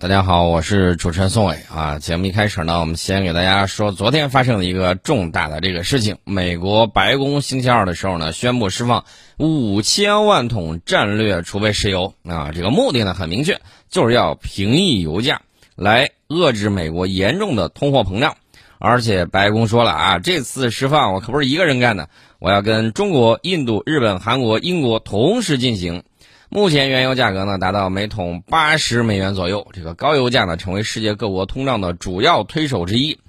[0.00, 1.98] 大家好，我是主持人宋伟啊。
[1.98, 6.16] 节目一开始呢，我们先给大家说昨天发生的一个重大的这个事情。
[6.24, 9.04] 美国白宫星期二的时候呢，宣布释放
[9.36, 13.60] 五千万桶战略储备石油啊，这个目的呢很明确，
[13.90, 15.42] 就是要平抑油价，
[15.76, 18.34] 来遏制美国严重的通货膨胀。
[18.78, 22.08] 而且白宫说了啊，这次释放我可不是一个人干的，
[22.38, 26.04] 我要跟中国、印度、日本、韩国、英国同时进行。
[26.52, 33.20] 目前原油价格呢达到每桶八十美元左右，这个高油价呢成为世界各国通胀的主要推手之一。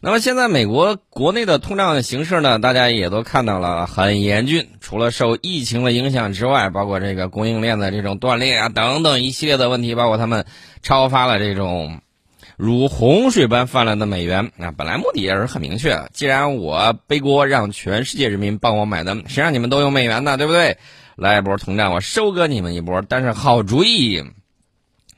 [0.00, 4.68] 那么现在美国国内的通胀形势呢，大家也都看到了，很严峻。
[4.80, 10.46] 除了受疫情的影响之外，包括这个供应链的这种断裂啊等等一系列的问题，包括他们
[10.82, 12.00] 超发了这种
[12.56, 20.38] 如洪水般泛滥的美元啊，本来目的也是很明确，既然我背锅让全世界人民帮我买单，谁让你们都用美元呢？
[20.38, 20.78] 对不对？
[21.16, 23.02] 来一波通胀，我收割你们一波。
[23.08, 24.22] 但是好主意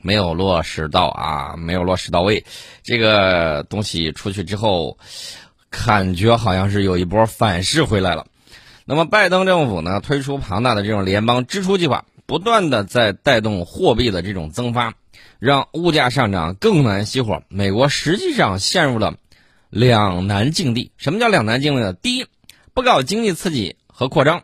[0.01, 2.45] 没有落实到啊，没有落实到位。
[2.83, 4.97] 这个东西出去之后，
[5.69, 8.27] 感觉好像是有一波反噬回来了。
[8.85, 14.93] 那么拜登政府呢，推出庞大的这种联邦支出计划，不断的在带动货币的这种增发，
[15.39, 17.41] 让物价上涨更难熄火。
[17.47, 19.15] 美国实际上陷入了
[19.71, 20.91] 两难境地。
[20.97, 21.93] 什么叫两难境地呢？
[21.93, 22.27] 第一，
[22.75, 24.43] 不搞经济刺激和扩张。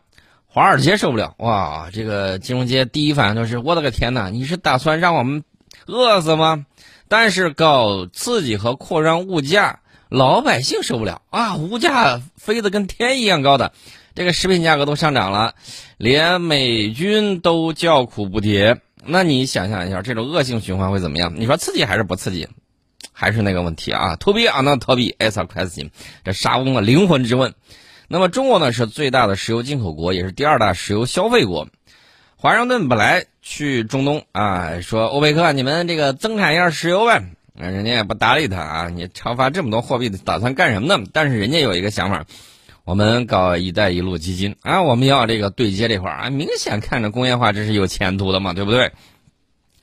[0.54, 1.90] 华尔街受不了哇！
[1.94, 4.28] 这个金融街第一反应就是我的个天哪！
[4.28, 5.46] 你是打算让我们
[5.88, 6.66] 饿死吗？
[7.08, 9.80] 但是搞刺激和扩张物价，
[10.10, 11.56] 老百姓受不了啊！
[11.56, 13.72] 物价飞得跟天一样高的，
[14.14, 15.56] 这个食品价格都上涨了，
[15.96, 18.78] 连美军都叫苦不迭。
[19.06, 21.34] 那你想象一下，这种恶性循环会怎么样？
[21.38, 22.50] 你说刺激还是不刺激？
[23.14, 25.92] 还是那个问题啊？To be or not to be，is a question。
[26.26, 27.54] 这沙翁的灵魂之问。
[28.12, 31.70] 那么中国呢是最大的石油进口国，也是第二大石油消费国。
[32.36, 37.24] 华盛顿本来去中东啊，说欧佩克你们这个增产一下石油呗，
[37.56, 38.90] 人家也不搭理他啊。
[38.90, 41.02] 你超发这么多货币，打算干什么呢？
[41.14, 42.26] 但是人家有一个想法，
[42.84, 48.92] 我们搞“一带一路”基金啊，我们要这个对接这块儿啊，明显看着工业化这是有前途的嘛，对不对？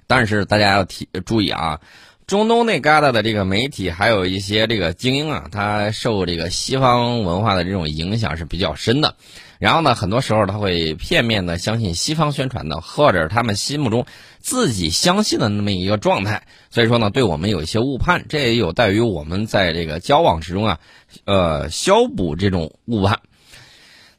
[0.06, 1.80] 但是大家要提注意啊。
[2.28, 9.16] 中东那旮瘩的这个媒体，还有一些这个精英啊，他受这个西方文化的这种影响是比较深的。
[9.58, 14.04] 然后呢，很多时候他会片面的相信西方宣传的，或者他们心目中
[14.40, 16.42] 自己相信的那么一个状态。
[16.68, 20.80] 所以说呢，对我们有一些误判，这也有待于我们在这个交往之中啊，
[21.24, 23.20] 呃，消补这种误判。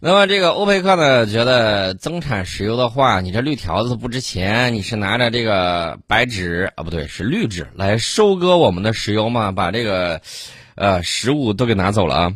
[0.02, 10.22] 那么这个欧佩克呢，觉得增产石油的话，你这绿条子不值钱，你是拿着这个白纸啊，不对，是绿纸来收割我们的石油嘛，把这个，
[10.76, 12.34] 呃，食物都给拿走了啊。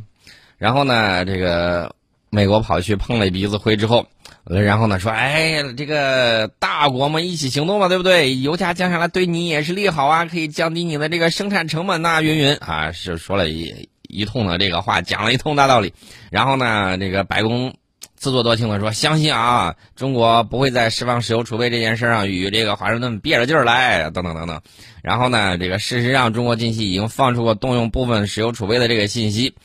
[0.57, 1.96] 然后呢，这个
[2.29, 4.07] 美国跑去碰了一鼻子灰之后，
[4.44, 8.35] 然后呢说，哎，这个大国嘛，一起行动嘛，对不对？
[8.40, 13.88] 油价降下来对你也是利好啊，可以降低你的这个生产成本呐，云云啊，是说了一。
[14.13, 15.94] 一通的这个话讲了一通大道理，
[16.31, 17.74] 然后呢，这个白宫
[18.16, 24.62] 自作多情的说，相信啊，中国不会在释放石油储备这件事上与这个华盛顿憋着劲儿来，等等等等。
[25.02, 29.56] 然后呢，这个事实上，中国近期已经放出过动用部分石油储备的这个信息。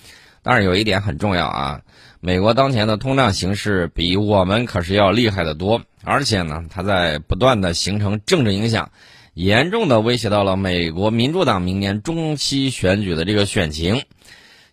[0.42, 1.80] 但是有一点很重要啊，
[2.20, 8.90] 美国当前的通胀形势比我们可是要厉害的多，而且呢，它在不断的形成政治影响，
[9.34, 14.02] 严重的威胁到了美国民主党明年中期选举的这个选情。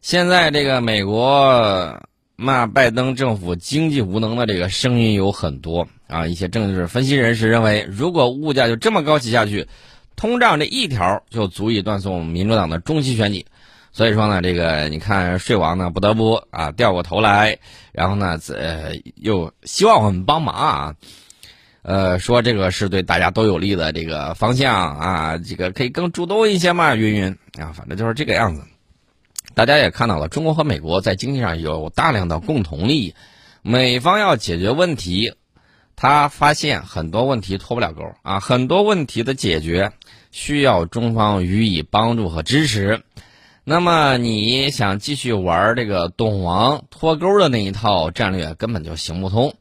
[0.06, 2.00] 现在这个美国
[2.36, 9.68] 骂拜登政府经济无能的这个声音有很多啊，一些政治分析人士认为，如果物价就这么高起下去，
[10.16, 13.48] 通胀这一条就足以断送民主党的中期选举。
[13.92, 17.58] 所以说呢，这个你看税王呢不得不啊掉过头来，
[17.92, 20.96] 然后呢呃又希望我们帮忙啊，
[21.82, 28.62] 呃说这个是对大家都有利的这个方向啊，这个可以更主动一些嘛，云云啊，反正就是这个样子。
[29.56, 33.16] 大家也看到了，中国和美国在经济上有大量的共同利益。
[33.62, 35.34] 美方要解决问题，
[35.96, 39.94] 他发现很多问题脱不了钩啊，很多问题的解决
[40.32, 43.02] 需要中方予以帮助和支持。
[43.64, 49.56] 那么你想继续玩这个懂王脱钩的那一套战略，根本就行不通。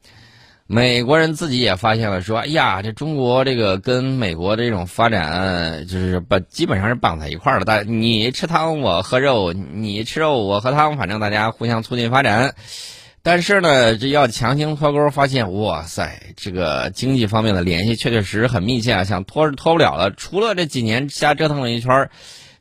[0.67, 7.67] 美国人自己也发现了，说：“哎呀，这中国这个跟美国这种发展，就是把基本上是绑在一块儿了。
[7.67, 12.55] 大你吃汤我喝肉，你吃肉我喝汤，反正大家互相促进发展。
[13.21, 20.11] 但是呢，这要强行脱钩，发现哇塞，这个经济方面的联系确确实实很密切啊，想脱是脱不了了。
[20.13, 22.09] 除了这几年瞎折腾了一圈，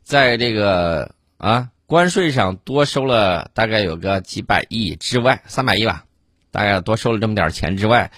[0.02, 6.04] 在这个啊关税上多收了大概有个几百亿之外，三百亿吧。”
[6.54, 8.12] 大概多收了这么点钱之外，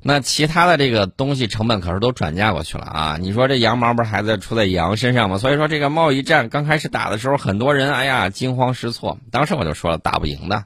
[0.00, 3.16] 那其他的这个东西成本可是都转嫁过去了啊！
[3.20, 5.38] 你说这羊毛不是还在出在羊身上吗？
[5.38, 9.18] 所以说这个贸易战刚开始打的时候，很多人哎呀惊慌失措。
[9.32, 10.64] 当时我就说了，打不赢的，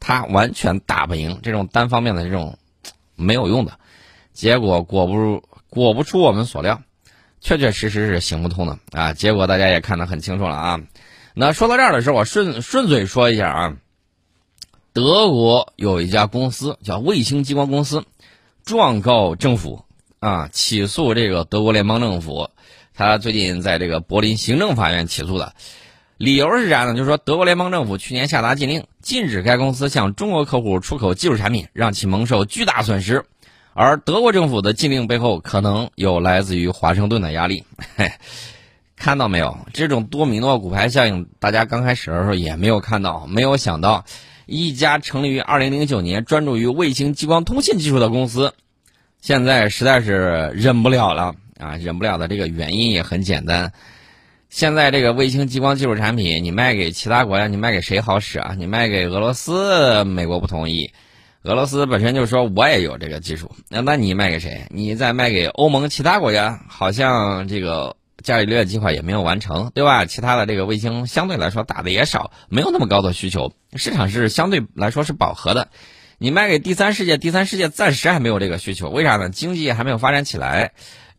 [0.00, 2.58] 他完全打不赢这种单方面的这种
[3.14, 3.78] 没有用的。
[4.32, 6.80] 结果果不果不出我们所料，
[7.42, 9.12] 确确实实是行不通的啊！
[9.12, 10.80] 结果大家也看得很清楚了啊。
[11.34, 13.76] 那说到这儿的时候，我顺顺嘴说一下啊，
[14.96, 18.04] 德国有一家公司叫卫星激光公司。
[18.64, 19.84] 状告政府
[20.20, 22.48] 啊，起诉这个德国联邦政府，
[22.94, 25.52] 他最近在这个柏林行政法院起诉的，
[26.16, 26.94] 理由是啥呢？
[26.94, 33.26] 就是说德国联邦政府去年下达禁令，禁止该公司向中国客户出口技术产品，让其蒙受巨大损失，
[33.74, 37.64] 而德国政府的禁令背后可能有来自于华盛顿的压力。
[38.96, 39.58] 看到没有？
[39.74, 44.06] 这种多米诺骨牌效应，大家刚开始的时候也没有看到，没有想到。
[44.46, 48.54] 一家成立于二零零九年、专注于卫星激光通信技术的公司，
[49.20, 51.76] 现在实在是忍不了了啊！
[51.76, 53.72] 忍不了的这个原因也很简单，
[54.48, 58.54] 现在这个卫星激光技术产品，你卖给其他国家，你卖给谁好使啊？
[58.56, 60.92] 你卖给俄罗斯，美国不同意；
[61.42, 64.66] 俄罗斯本身就说我也有这个技术，那那你卖给谁？
[64.70, 67.96] 你再卖给欧盟其他国家，好像这个。
[68.26, 70.04] 伽利略计划也没有完成，对吧？
[70.04, 75.68] 其他的这个卫星相对来说打的也少，没有那么高的需求，市场是相对来说是饱和的。
[76.18, 79.30] 你卖给第三世界，第三世界暂时还没有这个需求，为啥呢？
[79.30, 80.72] 经济还没有发展起来。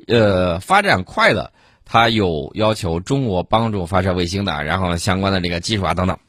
[0.06, 1.54] 呃，发展快的，
[1.86, 6.20] 它有要求中国帮助发射卫星的，然后相关的这个技术啊等等。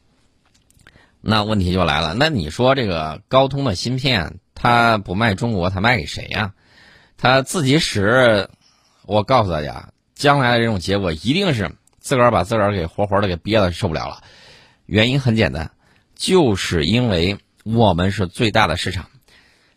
[1.20, 6.52] 那问题就来了，那你说这个高通的芯片，它不卖中国，它卖给谁呀？
[7.16, 8.48] 它自己使，
[9.04, 9.90] 我告诉大家。
[10.18, 11.70] 将来的这种结果一定是
[12.00, 14.24] 自个儿把自个儿给活活的给憋的受不了了，
[14.84, 15.70] 原因很简单，
[16.16, 19.06] 就是因为我们是最大的市场，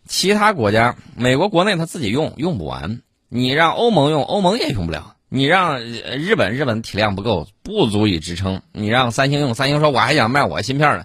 [0.04, 11.04] 其他国家，美国国内他自己用用不完，你让欧盟用，欧盟也用不了，你让日本，日本体量不够，不足以支撑，你让三星用，三星说我还想卖我芯片呢，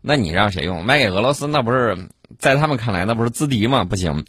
[0.00, 0.84] 那你让谁用？
[0.84, 3.84] 卖给俄罗斯，那不是在他们看来那不是资敌吗？
[3.84, 4.24] 不行。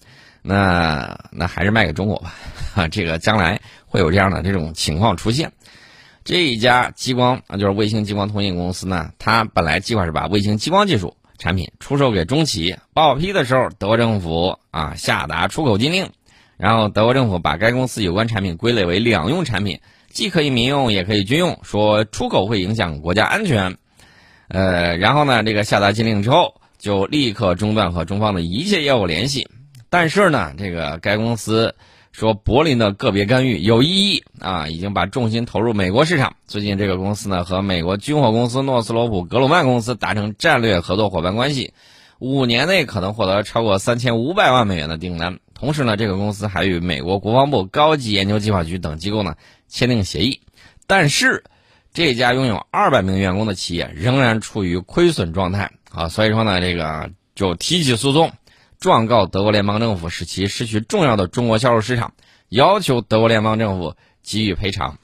[0.45, 2.33] 那那还是卖给中国吧，
[2.75, 3.61] 啊， 这个将来
[3.93, 5.51] 会有这样的这种情况出现。
[6.23, 16.09] 这一家激光啊，就是卫星激光通信公司呢，它本来计划是把卫星激光技术产品出售给中企，报批的时候，德国政府啊下达出口禁令，
[16.57, 19.79] 然后德国政府把该公司有关产品归类为两用产品，
[20.09, 23.77] 既可以民用也可以军用，说出口会影响国家安全。
[24.47, 29.47] 呃，然后呢，这个下达禁令之后，就立刻中断和中方的一切业务联系。
[29.91, 31.75] 但是呢，这个该公司
[32.13, 36.35] 说柏林的个别干预有意义啊，已经把重心投入美国市场。
[36.45, 41.73] 最近这个公司呢和美国军火公司诺斯罗普格鲁曼公司达成战略合作伙伴关系，
[42.19, 45.39] 五年内可能获得超过三千五百万美元的订单。
[45.55, 49.33] 同时呢，这个公司还与美国国防部高级研究计划局等机构呢
[49.67, 50.41] 签订协议。
[50.85, 51.43] 但是，
[51.95, 58.31] 这家拥有二百名员工的企业仍然处于亏损状态啊，所以说呢，这个就提起诉讼。
[58.83, 62.15] 状告德国联邦政府，使其失去重要的中国销售市场，
[62.49, 64.97] 要求德国联邦政府给予赔偿。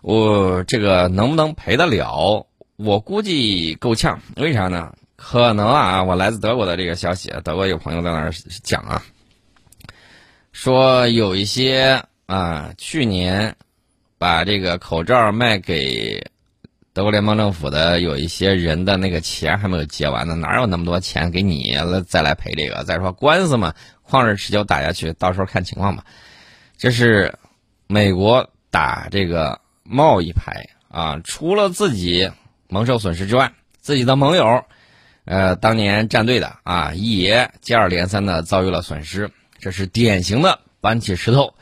[0.00, 2.46] 我这个能不能赔得了？
[2.76, 4.22] 我估计够呛。
[4.36, 4.94] 为啥呢？
[5.16, 9.02] 可能啊，我来自德国的这个消息，德国有朋友在那儿讲啊，
[10.52, 13.56] 说有一些啊，去年
[14.16, 16.30] 把这个口罩卖给。
[16.94, 22.84] 德国联邦政府的有一些人的那个钱还没有结完呢，哪有那么多钱给你了再来赔这个？
[22.84, 23.74] 再说官司嘛，
[24.08, 26.04] 旷日持久打下去，到时候看情况吧。
[26.78, 27.36] 这是
[27.88, 32.30] 美国打这个贸易牌啊，除了自己
[32.68, 34.64] 蒙受损失之外，自己的盟友，
[35.24, 39.32] 呃，当年站队的啊，也接二连三的遭遇了损失。
[39.58, 41.54] 这是典型的搬起石头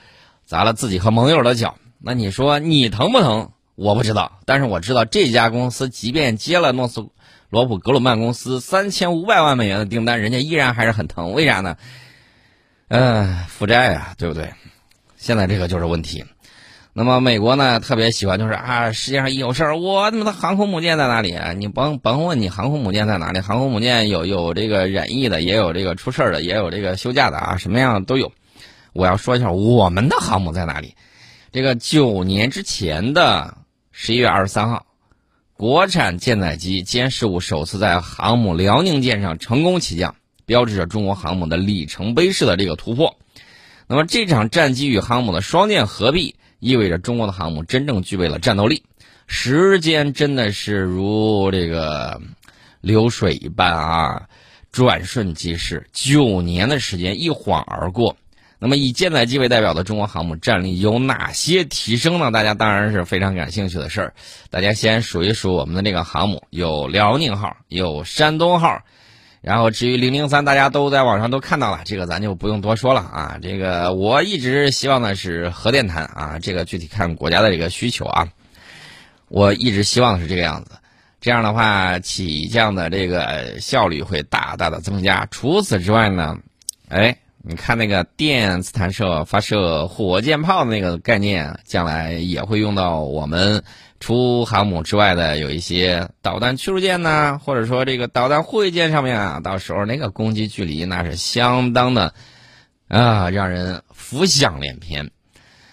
[0.44, 1.78] 砸了自己和盟友的脚。
[1.98, 3.50] 那你说你疼不疼？
[3.75, 7.07] 我不知道，但是我知道这家公司即便接了诺斯
[7.49, 11.33] 罗普格鲁曼公司三千五百万美元的订单，人家依然还是很疼。
[11.33, 11.76] 为啥呢？
[12.88, 14.52] 嗯，负债啊，对不对？
[15.17, 16.25] 现在这个就是问题。
[16.93, 21.35] 那么美国呢，特别喜欢就是啊，世界上一有事儿，我他妈的航空母舰在哪里？
[21.57, 28.33] 你甭甭问你航空母舰在哪里，航空母舰有有这个染疫的，也有这个出事儿的，也有这个休假的啊，什么样都有。
[28.93, 30.95] 我要说一下我们的航母在哪里？
[31.50, 33.57] 这个九年之前的。
[33.94, 34.87] 十一月二十三号，
[35.52, 43.18] 国产舰载机歼十五首次在航母辽宁舰上成功起降，标志着中国航母的里程碑式的这个突破。
[43.87, 48.82] 那么这场战机与航母的双舰合璧，意味着中国的航母真正具备了战斗力。
[49.26, 52.20] 时间真的是如这个
[52.80, 54.28] 流水一般啊，
[54.72, 58.16] 转瞬即逝，九年的时间一晃而过。
[58.64, 62.31] 那么以舰载机为代表的中国航母战力有哪些提升呢？
[62.31, 64.14] 大家当然是非常感兴趣的事儿。
[64.50, 68.81] 大家先数一数我们的这个航母，有辽宁号，有山东号，
[69.40, 73.37] 然后至于零零三，大家都在网上都看到了，这个咱就不用多说了啊。
[73.42, 78.28] 这个我一直希望的是核电潭啊，这个具体看国家的这个需求啊。
[79.26, 80.71] 我一直希望是这个样子，
[81.21, 85.26] 这样的话起降的这个效率会大大的增加。
[85.33, 86.38] 除此之外呢，
[86.88, 87.19] 哎。
[87.44, 93.64] 你看那个电磁弹射发射火箭炮的那个概念，将来也会用到我们
[93.99, 102.14] 除航母之外的有一些导弹驱逐舰呐，或者说这个导弹护卫舰上面啊，到时候那个攻击距离那是相当的
[102.87, 105.11] 啊，让人浮想联翩。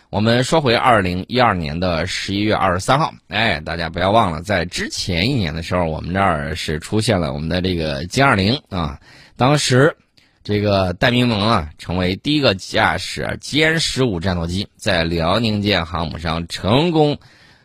[0.10, 9.00] 我们说回二零一二年的十一月二十三号，哎，大家不要忘了，在之前一年的时候，我们这儿是出现了我们的这个歼二零啊，
[9.38, 9.96] 当时。
[10.50, 17.20] 这个戴明农啊，成为第一个驾驶歼十五战斗机在辽宁舰航母上成功，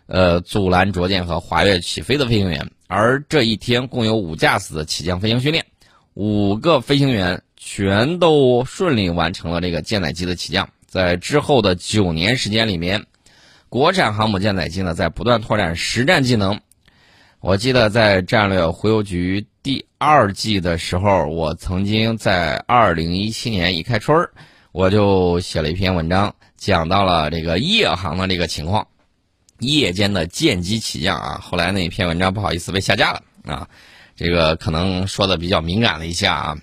[0.05, 2.71] 呃，阻拦着舰和滑跃起飞的飞行员。
[2.87, 5.65] 而这一天共有五架次的起降飞行训练，
[6.13, 10.69] 五个飞行员全都顺利完成了这个舰载机的起降。
[10.87, 13.07] 在之后的九年时间里面，
[13.71, 16.61] 国产航母舰载机呢在不断拓展实战技能。
[17.47, 19.47] 我记得在战略忽悠局。
[19.63, 24.31] 第二季的时候，我曾经在二零一七年一开春儿，
[24.73, 28.89] 我就写了一篇文章，讲到了这个夜航的这个情况，
[29.59, 31.39] 夜间的舰机起降啊。
[31.43, 33.69] 后来那篇文章不好意思被下架了啊，
[34.17, 36.57] 这个可能说的比较敏感了一下啊。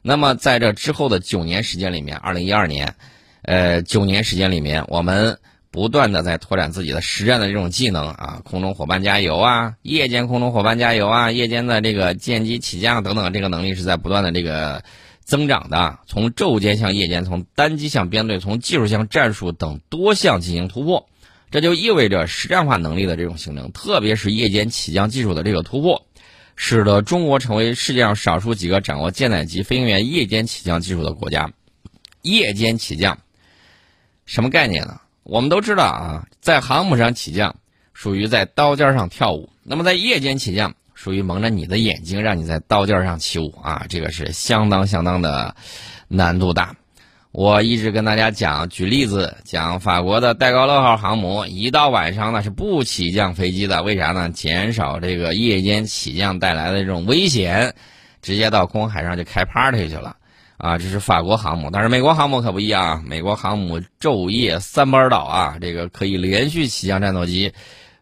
[0.00, 2.96] 那么在这之后的九年时间里面，二零一二年，
[3.42, 5.38] 呃，九年时间里面，我们。
[5.74, 14.84] 不断的在拓展自己的实战的这种技能啊，空中伙伴加油啊，夜间空中伙伴加油啊，夜间的这个舰机起降等等，这个能力是在不断的这个
[15.24, 15.98] 增长的。
[16.06, 21.08] 从昼间向夜间，从单机向编队，从技术向战术等多项进行突破，
[21.50, 26.06] 这就意味着实战化能力的这种形成，特别是夜间起降技术的这个突破，
[26.54, 31.50] 使得中国成为世界上少数几个掌握舰载机飞行员夜间起降技术的国家。
[32.22, 33.18] 夜间起降，
[34.24, 35.00] 什么概念呢？
[35.24, 37.56] 我们都知道啊，在航母上起降，
[37.94, 43.86] 属于在刀尖上跳舞；那么在夜间起降，属于蒙着你的眼睛，让你在刀尖上起舞啊！
[43.88, 45.56] 这个是相当相当的
[46.08, 46.76] 难度大。
[47.32, 54.28] 我一直跟大家讲，举例子讲法国的戴高乐号航母，一到晚上呢是不起降飞机的，为啥呢？
[54.28, 57.74] 减少这个夜间起降带来的这种危险，
[58.20, 60.16] 直接到公海上就开 party 去了。
[60.64, 63.02] 啊，这是法国航母，但是美国航母可不一样啊。
[63.04, 67.52] 美国航母昼夜三班倒啊，这个可以连续起降战斗机，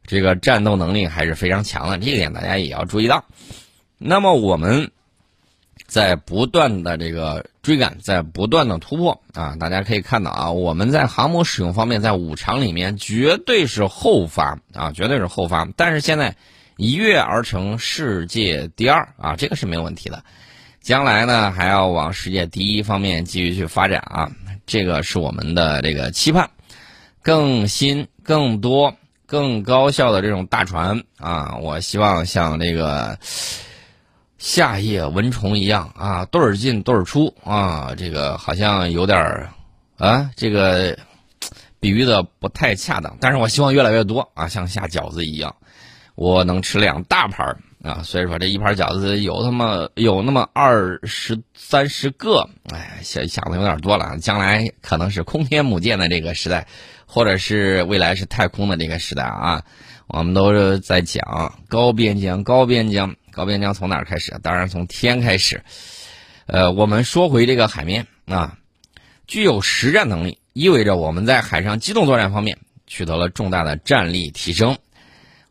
[0.06, 1.98] 这个战斗能力还是非常强的。
[1.98, 3.24] 这一点大家也要注意到。
[3.98, 4.92] 那么我们
[5.88, 15.66] 在不断的这个追赶，在不断的突破啊，大家可以看到啊，我们在航母使用方面，在五常里面绝对是后发啊，绝对是后发。
[15.76, 16.36] 但是现在
[16.76, 20.22] 一跃而成世界第二啊，这个是没有问题的。
[20.82, 24.28] 将来呢，还要往世界第一方面继续去发展啊！
[24.66, 26.50] 这个是我们的这个期盼，
[27.22, 31.56] 更新、更多、更高效的这种大船啊！
[31.62, 33.16] 我希望像这个
[34.38, 37.94] 夏夜蚊虫一样啊，对儿进对儿出啊！
[37.96, 39.50] 这个好像有点儿
[39.98, 40.98] 啊，这个
[41.78, 45.54] 比喻的不太恰当，但是我希望越来越多啊，像下饺子一样，
[46.16, 47.58] 我能吃两大盘儿。
[47.82, 54.16] 啊，所以说这一盘饺子有他妈有那么二十三十个，哎，想想的有点多了。
[54.18, 56.68] 将来可能是空天母舰的这个时代，
[57.06, 59.64] 或者是未来是太空的这个时代啊。
[60.06, 64.38] 我们都是在讲高边疆，高边疆，高边疆从哪儿开始？
[64.42, 65.64] 当然从天开始。
[66.46, 68.58] 呃，我们说回这个海面啊，
[69.26, 74.76] 具有实战能力，意味着我们在海上机动作战方面取得了重大的战力提升。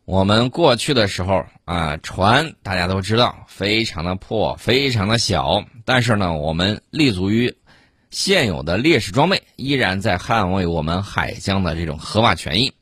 [0.04, 7.54] 我们过去的时候啊，船大家都知道非常的破，非常的小，但是呢，我们立足于
[8.10, 12.72] 现有的劣势装备，依然在捍卫我们海疆的这种合法权益。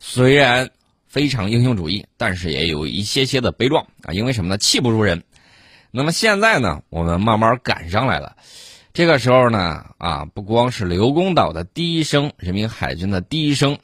[0.00, 0.68] 虽然
[1.06, 4.58] 非常英雄主义，但是也有一些些的悲壮啊，因为什么呢？
[4.58, 5.22] 气不如人。
[5.92, 8.34] 那么现在呢，我们慢慢赶上来了。
[8.92, 13.78] 这个时候呢，啊，不光是刘公岛的第一声，人民海军的第一声。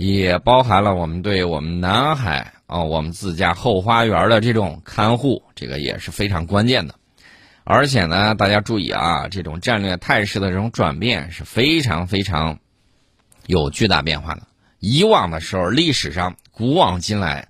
[0.00, 6.94] 也包含了我们对我们南海啊，我们自家后花园的这种看护，这个也是非常关键的。
[7.64, 12.58] 而且呢，大家注意啊，这种战略态势的这种转变是非常非常
[13.46, 14.44] 有巨大变化的。
[14.78, 17.48] 以往的时候，历史上古往今来，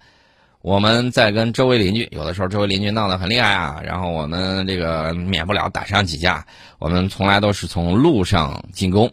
[0.61, 6.45] 我们在跟周围邻居，有的时候周围邻居闹得很厉害啊，然后我们这个免不了打上几架。
[6.81, 9.13] 我们从来都是从路上进攻。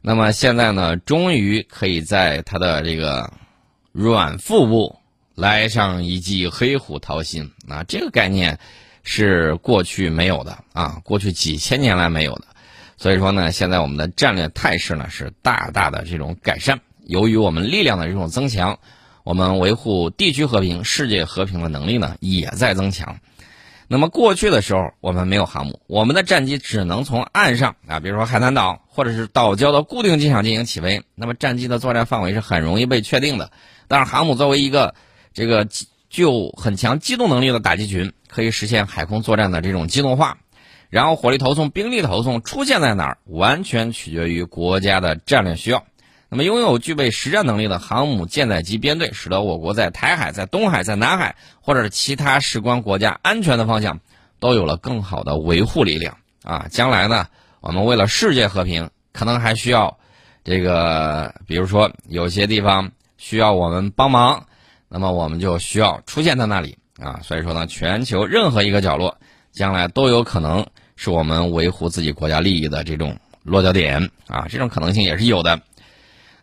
[0.00, 3.32] 那么现在呢，终于可以在他的这个
[3.92, 4.98] 软腹部
[5.34, 7.84] 来上一记黑虎掏心啊！
[7.84, 8.58] 这个概念
[9.02, 12.44] 是过去没有的啊，过去几千年来没有的。
[12.96, 16.80] 所以说呢，现在我们的战略态势呢是大大的这种改善。
[17.04, 18.78] 由于我们力量的这种增强。
[19.22, 23.20] 我们维护地区和平、世界和平的能力呢，也在增强。
[23.92, 31.02] 那么过去的时候，我们没有航母，我们的战机只能从岸上啊，比如说海南岛或者是岛礁的固定机场进行起飞。
[31.16, 33.50] 那么战机的作战范围是很容易被确定的。
[33.88, 34.94] 但是航母作为一个
[35.34, 35.66] 这个
[36.08, 40.38] 具有很强机动能力的打击群，可以实现海空作战的这种机动化。
[40.88, 45.84] 然后火力投送、兵力投送出现在哪儿，完全取决于国家的战略需要。
[46.32, 53.98] 那么，拥有具备实战能力的航母舰载机编队，使得我国在台海、在东海、在南海，或者是其他事关国家安全的方向，
[54.38, 56.68] 都有了更好的维护力量啊。
[56.70, 57.26] 将来呢，
[57.60, 59.98] 我们为了世界和平，可能还需要
[60.44, 64.46] 这个，比如说有些地方需要我们帮忙，
[64.88, 67.18] 那么我们就需要出现在那里啊。
[67.24, 69.18] 所以说呢，全球任何一个角落，
[69.50, 74.46] 将来都有可能是我们维护自己国家利益的这种落脚点啊。
[74.48, 75.60] 这种可能性也是有的。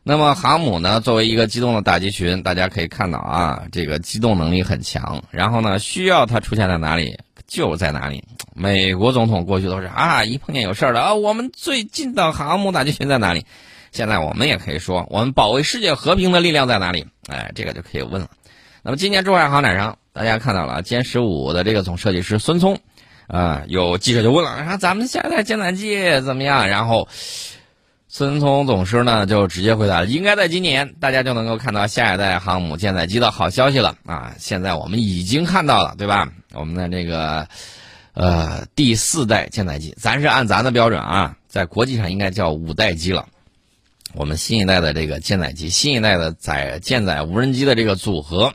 [0.09, 1.01] 那么航母呢？
[1.01, 5.21] 作为一个机动的打击群，大家可以看到啊，这个机动能力很强。
[5.31, 8.23] 然后呢，需要它出现在哪里就在哪里。
[8.55, 13.45] 美国总统过去都是啊，一碰见有事儿了啊，我们最近的航母打击群在哪里？
[13.91, 17.05] 现在我们也可以说，我们保卫世界和平的力量在哪里？
[17.27, 18.29] 哎，这个就可以问了。
[18.83, 22.79] 那么今年珠海航展上，大家看到了歼十五的这个总设计师孙聪，
[23.27, 26.69] 啊，有记者就问了，啊，咱们下一代舰载机怎么样？
[26.69, 27.09] 然后。
[28.17, 34.33] 孙聪总师呢就直接回答，应该在今年大家就能够看到下一代航母舰载机的好消息了啊！
[34.39, 36.27] 现在我们已经看到了，对吧？
[36.53, 37.47] 我们的这个
[38.13, 43.27] 呃第四代舰载机，咱是按咱的标准啊，在国际上应该叫五代机了。
[44.15, 48.51] 我们新一代的这个舰载机，新一代的载舰载无人机的这个组合，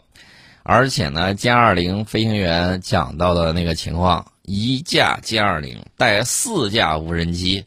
[0.64, 7.64] 而且呢歼二零飞行员讲到的那个情况，一架歼二零带四架无人机。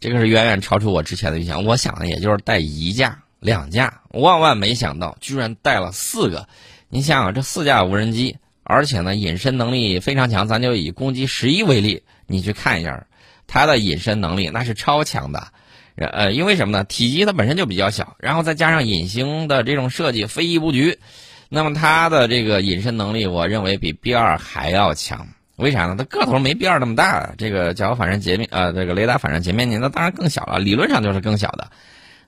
[0.00, 6.48] 这个是远远超出我之前的预想，我想的也就是带一架、两架，万万没想到居然带了四个。
[6.88, 13.06] 你想想，这四架无人机，而且呢隐身能力非常强，咱就以攻击十一为例，你去看一下，
[13.46, 15.48] 它的隐身能力那是超强的。
[15.96, 16.84] 呃，因为什么呢？
[16.84, 21.00] 体积它本身就比较小，然后再加上隐形的这种设计，飞翼布局，
[21.48, 25.26] 那么它的这个隐身能力，我认为比 B 二还要强。
[25.58, 25.94] 为啥呢？
[25.98, 31.68] 它个头没 B 二那么大，这个角反射截面，呃，这个雷达反射截面积那当然更小了，理论上就是更小的。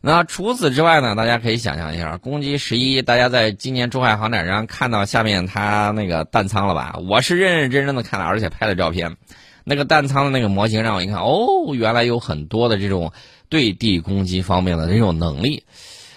[0.02, 1.14] 那除此之外呢？
[1.14, 6.98] 大家可以想象一下，攻击十一，大家在今年珠海航展上看到下面它那个弹仓了吧？
[7.08, 9.16] 我是认认真真的看了，而且拍了照片。
[9.62, 13.12] 那个弹仓的那个模型让我一看，哦，原来有很多的这种
[13.48, 15.64] 对地攻击方面的这种能力。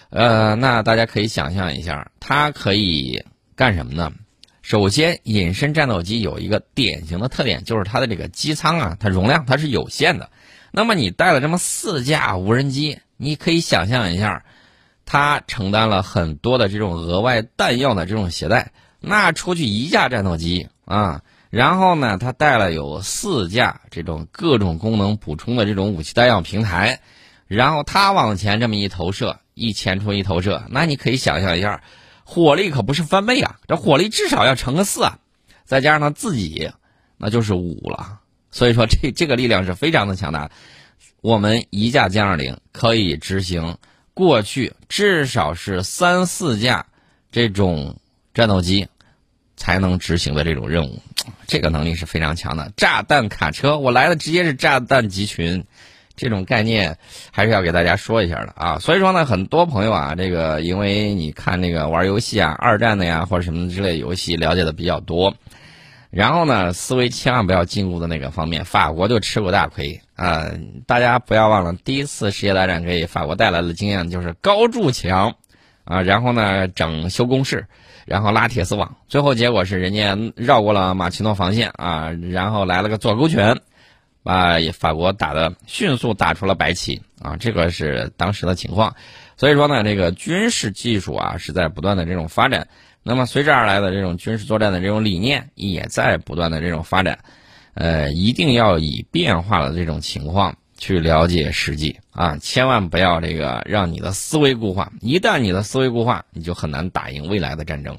[0.09, 3.21] 呃，那大家可以想象一下，它可以
[3.55, 4.11] 干什么呢？
[4.63, 10.29] 首先，隐身战斗机有一个典型的特点，就是它的这个机舱啊，它容量它是有限的。
[10.71, 14.45] 那么你带了这么四架无人机，你可以想象一下，
[15.05, 18.71] 它承担了很多的这种额外弹药的这种携带。
[19.01, 27.01] 那出去一架战斗机啊，然后呢，它带了有四架这种各种功能补充的这种武器弹药平台，
[27.47, 31.81] 然后它往前这么一投射，一前出一投射，那你可以想象一下。
[32.33, 35.19] 火力可不是翻倍啊，这火力至少要乘个四啊，
[35.65, 36.71] 再加上他自己，
[37.17, 38.21] 那就是五了。
[38.49, 40.49] 所以说，这这个力量是非常的强大。
[41.21, 43.77] 我们一架歼二零可以执行
[44.15, 46.87] 过去至少是三四架
[47.31, 47.99] 这种
[48.33, 48.87] 战斗机
[49.55, 51.03] 才能执行的这种任务，
[51.45, 52.73] 这个能力是非常强的。
[52.75, 55.65] 炸弹卡车，我来的直接是炸弹集群。
[56.15, 56.97] 这种概念
[57.31, 65.35] 还是要给大家说一下的啊，所以说呢，很多朋友啊，这个因为你看那个玩游戏啊，二战的呀或者什么之类游戏了解的比较多，
[66.09, 69.99] 然后呢，思维千万不要进入的那个方面，法国就吃过大亏。
[70.15, 70.51] 啊！
[70.85, 75.33] 大家不要忘了，第一次世界大战给法国带来的经验就是高筑墙。
[75.85, 77.65] 啊，然后呢整修工事，
[78.05, 81.71] 然后拉铁丝网，最后结果是人家绕过了马奇诺防线。
[81.73, 83.59] 啊，然后来了个左勾拳。
[84.23, 88.95] 把法国打的迅速打出了白旗啊，这个是当时的情况。
[89.37, 92.67] 所以说呢，这个军事技术啊是在不断的这种发展。
[93.03, 97.19] 那么随之而来的这种军事作战的这种理念也在不断的这种发展。
[97.73, 104.93] 呃，一定要以变化的这种情况去了解实际啊，千万不要这个让你的思维固化。
[105.01, 107.97] 一旦你的思维固化，你就很难打赢未来的战争。